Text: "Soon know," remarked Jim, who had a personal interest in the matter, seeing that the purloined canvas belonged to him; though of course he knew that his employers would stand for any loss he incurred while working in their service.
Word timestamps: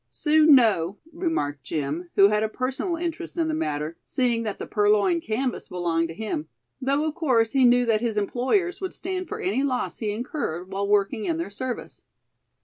"Soon 0.09 0.55
know," 0.55 0.97
remarked 1.13 1.63
Jim, 1.63 2.09
who 2.15 2.29
had 2.29 2.41
a 2.41 2.49
personal 2.49 2.95
interest 2.95 3.37
in 3.37 3.47
the 3.47 3.53
matter, 3.53 3.97
seeing 4.03 4.41
that 4.41 4.57
the 4.57 4.65
purloined 4.65 5.21
canvas 5.21 5.67
belonged 5.69 6.07
to 6.07 6.15
him; 6.15 6.47
though 6.81 7.05
of 7.05 7.13
course 7.13 7.51
he 7.51 7.65
knew 7.65 7.85
that 7.85 8.01
his 8.01 8.17
employers 8.17 8.81
would 8.81 8.95
stand 8.95 9.27
for 9.27 9.39
any 9.39 9.61
loss 9.61 9.99
he 9.99 10.09
incurred 10.11 10.71
while 10.71 10.87
working 10.87 11.25
in 11.25 11.37
their 11.37 11.51
service. 11.51 12.01